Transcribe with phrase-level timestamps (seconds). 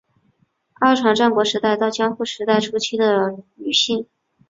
[0.79, 4.07] 阿船战国时代到江户时代初期的女性。